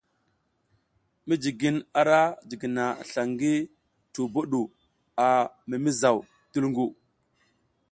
Mijigin 1.27 1.77
ara 1.99 2.21
jigina 2.49 2.85
sla 3.09 3.23
ngi 3.31 3.53
tubo 4.13 4.39
ɗu 4.51 4.61
a 5.25 5.27
mimizaw 5.69 6.17
dulgu. 6.51 6.85